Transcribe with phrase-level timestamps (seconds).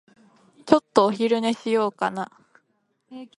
[0.65, 2.31] ちょっとお昼寝しようかな。